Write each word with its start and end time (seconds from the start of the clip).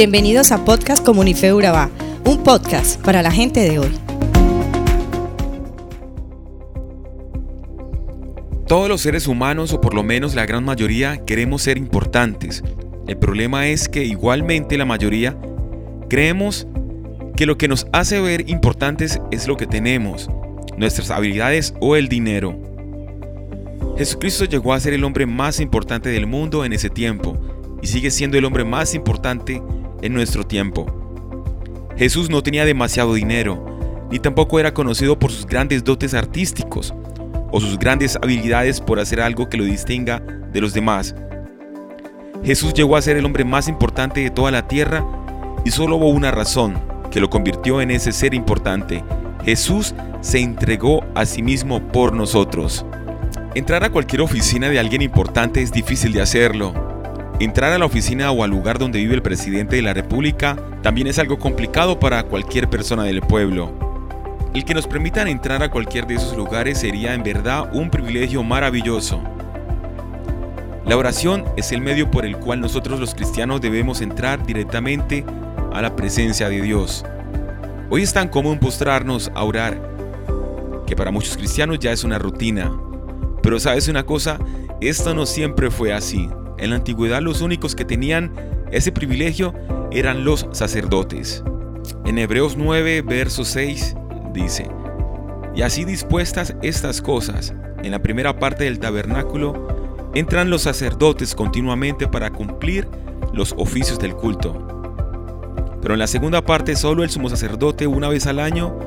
Bienvenidos 0.00 0.50
a 0.50 0.64
Podcast 0.64 1.04
Comunife 1.04 1.52
Urabá, 1.52 1.90
un 2.24 2.42
podcast 2.42 2.98
para 3.02 3.20
la 3.20 3.30
gente 3.30 3.60
de 3.60 3.80
hoy. 3.80 3.90
Todos 8.66 8.88
los 8.88 9.02
seres 9.02 9.26
humanos, 9.26 9.74
o 9.74 9.80
por 9.82 9.92
lo 9.92 10.02
menos 10.02 10.34
la 10.34 10.46
gran 10.46 10.64
mayoría, 10.64 11.18
queremos 11.26 11.60
ser 11.60 11.76
importantes. 11.76 12.64
El 13.08 13.18
problema 13.18 13.66
es 13.66 13.90
que 13.90 14.02
igualmente 14.02 14.78
la 14.78 14.86
mayoría 14.86 15.36
creemos 16.08 16.66
que 17.36 17.44
lo 17.44 17.58
que 17.58 17.68
nos 17.68 17.86
hace 17.92 18.22
ver 18.22 18.48
importantes 18.48 19.20
es 19.30 19.46
lo 19.46 19.58
que 19.58 19.66
tenemos, 19.66 20.30
nuestras 20.78 21.10
habilidades 21.10 21.74
o 21.78 21.94
el 21.94 22.08
dinero. 22.08 22.58
Jesucristo 23.98 24.46
llegó 24.46 24.72
a 24.72 24.80
ser 24.80 24.94
el 24.94 25.04
hombre 25.04 25.26
más 25.26 25.60
importante 25.60 26.08
del 26.08 26.26
mundo 26.26 26.64
en 26.64 26.72
ese 26.72 26.88
tiempo 26.88 27.36
y 27.82 27.86
sigue 27.86 28.10
siendo 28.10 28.38
el 28.38 28.46
hombre 28.46 28.64
más 28.64 28.94
importante 28.94 29.60
en 30.02 30.14
nuestro 30.14 30.46
tiempo. 30.46 30.86
Jesús 31.96 32.30
no 32.30 32.42
tenía 32.42 32.64
demasiado 32.64 33.14
dinero, 33.14 34.06
ni 34.10 34.18
tampoco 34.18 34.58
era 34.58 34.74
conocido 34.74 35.18
por 35.18 35.30
sus 35.30 35.46
grandes 35.46 35.84
dotes 35.84 36.14
artísticos 36.14 36.94
o 37.52 37.60
sus 37.60 37.78
grandes 37.78 38.16
habilidades 38.16 38.80
por 38.80 38.98
hacer 38.98 39.20
algo 39.20 39.48
que 39.48 39.56
lo 39.56 39.64
distinga 39.64 40.20
de 40.52 40.60
los 40.60 40.72
demás. 40.72 41.14
Jesús 42.42 42.72
llegó 42.72 42.96
a 42.96 43.02
ser 43.02 43.16
el 43.16 43.24
hombre 43.24 43.44
más 43.44 43.68
importante 43.68 44.20
de 44.20 44.30
toda 44.30 44.50
la 44.50 44.66
tierra 44.66 45.04
y 45.64 45.70
solo 45.70 45.96
hubo 45.96 46.08
una 46.08 46.30
razón 46.30 46.80
que 47.10 47.20
lo 47.20 47.28
convirtió 47.28 47.80
en 47.80 47.90
ese 47.90 48.12
ser 48.12 48.34
importante. 48.34 49.04
Jesús 49.44 49.94
se 50.20 50.40
entregó 50.40 51.04
a 51.14 51.26
sí 51.26 51.42
mismo 51.42 51.80
por 51.88 52.14
nosotros. 52.14 52.86
Entrar 53.54 53.84
a 53.84 53.90
cualquier 53.90 54.22
oficina 54.22 54.68
de 54.68 54.78
alguien 54.78 55.02
importante 55.02 55.60
es 55.60 55.72
difícil 55.72 56.12
de 56.12 56.22
hacerlo, 56.22 56.72
Entrar 57.40 57.72
a 57.72 57.78
la 57.78 57.86
oficina 57.86 58.30
o 58.32 58.44
al 58.44 58.50
lugar 58.50 58.78
donde 58.78 58.98
vive 58.98 59.14
el 59.14 59.22
presidente 59.22 59.76
de 59.76 59.80
la 59.80 59.94
República 59.94 60.58
también 60.82 61.06
es 61.06 61.18
algo 61.18 61.38
complicado 61.38 61.98
para 61.98 62.22
cualquier 62.24 62.68
persona 62.68 63.02
del 63.04 63.22
pueblo. 63.22 63.72
El 64.52 64.66
que 64.66 64.74
nos 64.74 64.86
permitan 64.86 65.26
entrar 65.26 65.62
a 65.62 65.70
cualquier 65.70 66.06
de 66.06 66.16
esos 66.16 66.36
lugares 66.36 66.78
sería 66.80 67.14
en 67.14 67.22
verdad 67.22 67.70
un 67.72 67.88
privilegio 67.88 68.42
maravilloso. 68.42 69.22
La 70.84 70.98
oración 70.98 71.46
es 71.56 71.72
el 71.72 71.80
medio 71.80 72.10
por 72.10 72.26
el 72.26 72.36
cual 72.36 72.60
nosotros 72.60 73.00
los 73.00 73.14
cristianos 73.14 73.62
debemos 73.62 74.02
entrar 74.02 74.44
directamente 74.44 75.24
a 75.72 75.80
la 75.80 75.96
presencia 75.96 76.50
de 76.50 76.60
Dios. 76.60 77.06
Hoy 77.88 78.02
es 78.02 78.12
tan 78.12 78.28
común 78.28 78.58
postrarnos 78.58 79.32
a 79.34 79.44
orar, 79.44 79.80
que 80.86 80.94
para 80.94 81.10
muchos 81.10 81.38
cristianos 81.38 81.78
ya 81.78 81.90
es 81.90 82.04
una 82.04 82.18
rutina. 82.18 82.70
Pero 83.42 83.58
sabes 83.58 83.88
una 83.88 84.04
cosa, 84.04 84.38
esto 84.82 85.14
no 85.14 85.24
siempre 85.24 85.70
fue 85.70 85.94
así. 85.94 86.28
En 86.60 86.70
la 86.70 86.76
antigüedad 86.76 87.22
los 87.22 87.40
únicos 87.40 87.74
que 87.74 87.86
tenían 87.86 88.32
ese 88.70 88.92
privilegio 88.92 89.54
eran 89.90 90.24
los 90.24 90.46
sacerdotes. 90.52 91.42
En 92.04 92.18
Hebreos 92.18 92.56
9, 92.58 93.00
verso 93.00 93.44
6 93.46 93.96
dice, 94.34 94.68
Y 95.54 95.62
así 95.62 95.86
dispuestas 95.86 96.54
estas 96.60 97.00
cosas, 97.00 97.54
en 97.82 97.90
la 97.90 98.02
primera 98.02 98.38
parte 98.38 98.64
del 98.64 98.78
tabernáculo, 98.78 100.10
entran 100.14 100.50
los 100.50 100.62
sacerdotes 100.62 101.34
continuamente 101.34 102.06
para 102.06 102.30
cumplir 102.30 102.86
los 103.32 103.54
oficios 103.56 103.98
del 103.98 104.14
culto. 104.14 104.66
Pero 105.80 105.94
en 105.94 105.98
la 105.98 106.06
segunda 106.06 106.44
parte 106.44 106.76
solo 106.76 107.02
el 107.02 107.10
sumo 107.10 107.30
sacerdote 107.30 107.86
una 107.86 108.10
vez 108.10 108.26
al 108.26 108.38
año, 108.38 108.78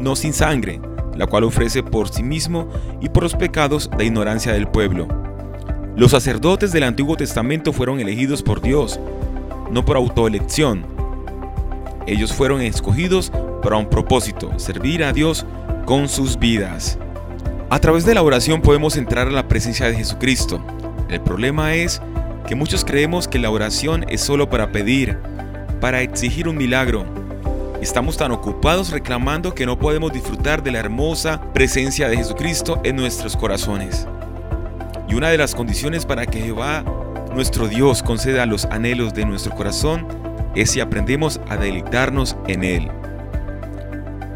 no 0.00 0.16
sin 0.16 0.32
sangre, 0.32 0.80
la 1.16 1.28
cual 1.28 1.44
ofrece 1.44 1.84
por 1.84 2.08
sí 2.08 2.24
mismo 2.24 2.68
y 3.00 3.08
por 3.08 3.22
los 3.22 3.36
pecados 3.36 3.88
de 3.96 4.04
ignorancia 4.04 4.52
del 4.52 4.66
pueblo 4.66 5.19
los 6.00 6.12
sacerdotes 6.12 6.72
del 6.72 6.84
Antiguo 6.84 7.14
Testamento 7.14 7.74
fueron 7.74 8.00
elegidos 8.00 8.42
por 8.42 8.62
Dios, 8.62 8.98
no 9.70 9.84
por 9.84 9.98
autoelección. 9.98 10.86
Ellos 12.06 12.32
fueron 12.32 12.62
escogidos 12.62 13.30
para 13.62 13.76
un 13.76 13.84
propósito, 13.84 14.50
servir 14.58 15.04
a 15.04 15.12
Dios 15.12 15.44
con 15.84 16.08
sus 16.08 16.38
vidas. 16.38 16.98
A 17.68 17.78
través 17.80 18.06
de 18.06 18.14
la 18.14 18.22
oración 18.22 18.62
podemos 18.62 18.96
entrar 18.96 19.28
a 19.28 19.30
la 19.30 19.46
presencia 19.46 19.88
de 19.90 19.96
Jesucristo. 19.96 20.64
El 21.10 21.20
problema 21.20 21.74
es 21.74 22.00
que 22.48 22.54
muchos 22.54 22.82
creemos 22.82 23.28
que 23.28 23.38
la 23.38 23.50
oración 23.50 24.06
es 24.08 24.22
solo 24.22 24.48
para 24.48 24.72
pedir, 24.72 25.18
para 25.82 26.00
exigir 26.00 26.48
un 26.48 26.56
milagro. 26.56 27.04
Estamos 27.82 28.16
tan 28.16 28.32
ocupados 28.32 28.90
reclamando 28.90 29.54
que 29.54 29.66
no 29.66 29.78
podemos 29.78 30.14
disfrutar 30.14 30.62
de 30.62 30.70
la 30.70 30.78
hermosa 30.78 31.42
presencia 31.52 32.08
de 32.08 32.16
Jesucristo 32.16 32.80
en 32.84 32.96
nuestros 32.96 33.36
corazones. 33.36 34.06
Y 35.10 35.14
una 35.14 35.30
de 35.30 35.38
las 35.38 35.56
condiciones 35.56 36.06
para 36.06 36.24
que 36.24 36.40
Jehová, 36.40 36.84
nuestro 37.34 37.66
Dios, 37.66 38.00
conceda 38.00 38.46
los 38.46 38.64
anhelos 38.66 39.12
de 39.12 39.26
nuestro 39.26 39.52
corazón 39.56 40.06
es 40.54 40.70
si 40.70 40.80
aprendemos 40.80 41.40
a 41.48 41.56
deleitarnos 41.56 42.36
en 42.46 42.62
Él. 42.62 42.88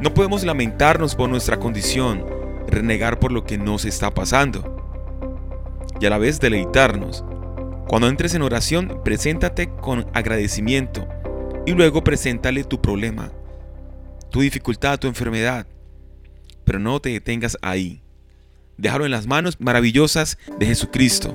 No 0.00 0.12
podemos 0.12 0.42
lamentarnos 0.42 1.14
por 1.14 1.28
nuestra 1.28 1.58
condición, 1.58 2.26
renegar 2.66 3.20
por 3.20 3.30
lo 3.30 3.44
que 3.44 3.58
nos 3.58 3.84
está 3.84 4.10
pasando 4.10 4.76
y 6.00 6.06
a 6.06 6.10
la 6.10 6.18
vez 6.18 6.40
deleitarnos. 6.40 7.24
Cuando 7.86 8.08
entres 8.08 8.34
en 8.34 8.42
oración, 8.42 9.00
preséntate 9.04 9.70
con 9.70 10.06
agradecimiento 10.14 11.06
y 11.64 11.72
luego 11.72 12.02
preséntale 12.02 12.64
tu 12.64 12.82
problema, 12.82 13.30
tu 14.30 14.40
dificultad, 14.40 14.98
tu 14.98 15.06
enfermedad. 15.06 15.68
Pero 16.64 16.80
no 16.80 16.98
te 16.98 17.10
detengas 17.10 17.56
ahí. 17.62 18.02
Déjalo 18.78 19.06
en 19.06 19.10
las 19.10 19.26
manos 19.26 19.56
maravillosas 19.58 20.36
de 20.58 20.66
Jesucristo 20.66 21.34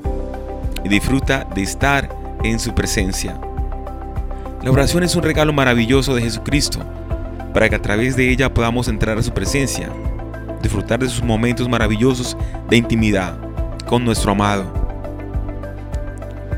y 0.85 0.89
disfruta 0.89 1.47
de 1.55 1.63
estar 1.63 2.09
en 2.43 2.59
su 2.59 2.75
presencia. 2.75 3.39
La 4.61 4.69
oración 4.69 5.03
es 5.03 5.15
un 5.15 5.23
regalo 5.23 5.51
maravilloso 5.51 6.13
de 6.13 6.21
Jesucristo 6.21 6.79
para 7.51 7.67
que 7.67 7.75
a 7.75 7.81
través 7.81 8.15
de 8.15 8.29
ella 8.29 8.53
podamos 8.53 8.87
entrar 8.87 9.17
a 9.17 9.23
su 9.23 9.33
presencia, 9.33 9.89
disfrutar 10.61 10.99
de 10.99 11.09
sus 11.09 11.23
momentos 11.23 11.67
maravillosos 11.67 12.37
de 12.69 12.77
intimidad 12.77 13.35
con 13.87 14.05
nuestro 14.05 14.33
amado. 14.33 14.71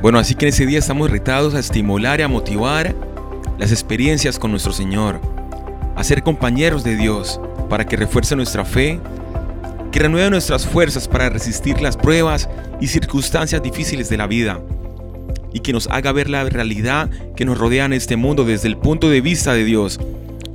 Bueno, 0.02 0.20
así 0.20 0.36
que 0.36 0.48
en 0.48 0.50
ese 0.50 0.66
día 0.66 0.80
estamos 0.80 1.10
retados 1.10 1.56
a 1.56 1.60
estimular 1.60 2.20
y 2.20 2.24
a 2.24 2.28
motivar 2.28 2.94
las 3.58 3.72
experiencias 3.72 4.38
con 4.38 4.52
nuestro 4.52 4.74
Señor, 4.74 5.22
a 5.96 6.04
ser 6.04 6.24
compañeros 6.24 6.84
de 6.84 6.98
Dios 6.98 7.40
para 7.70 7.86
que 7.86 7.96
refuerce 7.96 8.36
nuestra 8.36 8.66
fe 8.66 9.00
que 9.94 10.00
renueve 10.00 10.32
nuestras 10.32 10.66
fuerzas 10.66 11.08
para 11.08 11.30
resistir 11.30 11.80
las 11.80 11.96
pruebas 11.96 12.50
y 12.82 12.88
circunstancias 12.88 13.62
difíciles 13.62 14.10
de 14.10 14.18
la 14.18 14.26
vida, 14.26 14.60
y 15.54 15.60
que 15.60 15.72
nos 15.72 15.88
haga 15.88 16.12
ver 16.12 16.32
la 16.32 16.44
realidad 16.46 17.12
que 17.36 17.46
nos 17.46 17.60
rodea 17.60 17.86
en 17.86 17.94
este 17.94 18.16
mundo 18.16 18.44
desde 18.44 18.68
el 18.68 18.76
punto 18.76 19.08
de 19.12 19.22
vista 19.22 19.54
de 19.54 19.64
Dios, 19.64 20.00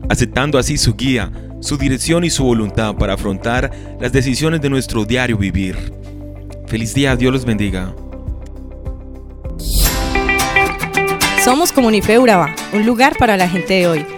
aceptando 0.09 0.59
así 0.59 0.77
su 0.77 0.97
guía, 0.97 1.31
su 1.61 1.79
dirección 1.79 2.25
y 2.25 2.31
su 2.31 2.43
voluntad 2.43 2.97
para 2.97 3.15
afrontar 3.15 3.71
las 4.01 4.11
decisiones 4.11 4.61
de 4.61 4.71
nuestro 4.71 5.05
diario 5.05 5.39
vivir. 5.39 5.93
Feliz 6.67 6.93
día, 6.93 7.15
Dios 7.15 7.33
los 7.33 7.45
bendiga. 7.45 7.95
Somos 11.45 11.71
Comunife 11.71 12.19
Urabá, 12.19 12.57
un 12.73 12.85
lugar 12.85 13.17
para 13.17 13.37
la 13.37 13.49
gente 13.49 13.75
de 13.75 13.87
hoy. 13.87 14.18